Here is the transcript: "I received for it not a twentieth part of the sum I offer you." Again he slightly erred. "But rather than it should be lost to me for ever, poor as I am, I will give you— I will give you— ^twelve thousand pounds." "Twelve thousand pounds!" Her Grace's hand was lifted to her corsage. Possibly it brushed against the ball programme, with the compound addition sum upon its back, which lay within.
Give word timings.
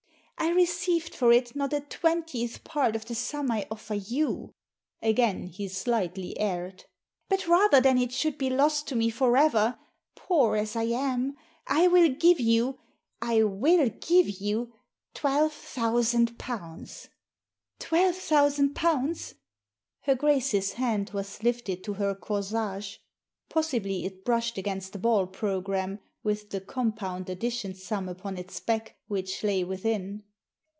"I 0.41 0.49
received 0.53 1.13
for 1.13 1.31
it 1.31 1.55
not 1.55 1.71
a 1.71 1.81
twentieth 1.81 2.63
part 2.63 2.95
of 2.95 3.05
the 3.05 3.13
sum 3.13 3.51
I 3.51 3.67
offer 3.69 3.93
you." 3.93 4.55
Again 4.99 5.43
he 5.45 5.67
slightly 5.67 6.37
erred. 6.39 6.85
"But 7.29 7.47
rather 7.47 7.79
than 7.79 7.99
it 7.99 8.11
should 8.11 8.39
be 8.39 8.49
lost 8.49 8.87
to 8.87 8.95
me 8.95 9.11
for 9.11 9.37
ever, 9.37 9.77
poor 10.15 10.55
as 10.55 10.75
I 10.75 10.85
am, 10.85 11.37
I 11.67 11.87
will 11.87 12.09
give 12.09 12.39
you— 12.39 12.79
I 13.39 13.43
will 13.43 13.89
give 13.89 14.27
you— 14.41 14.73
^twelve 15.15 15.51
thousand 15.51 16.39
pounds." 16.39 17.07
"Twelve 17.79 18.15
thousand 18.15 18.73
pounds!" 18.73 19.35
Her 20.01 20.15
Grace's 20.15 20.73
hand 20.73 21.11
was 21.11 21.43
lifted 21.43 21.83
to 21.83 21.93
her 21.93 22.15
corsage. 22.15 22.97
Possibly 23.47 24.05
it 24.05 24.25
brushed 24.25 24.57
against 24.57 24.91
the 24.93 24.99
ball 24.99 25.27
programme, 25.27 25.99
with 26.23 26.49
the 26.49 26.61
compound 26.61 27.29
addition 27.29 27.75
sum 27.75 28.09
upon 28.09 28.39
its 28.39 28.59
back, 28.59 28.97
which 29.07 29.43
lay 29.43 29.63
within. 29.63 30.23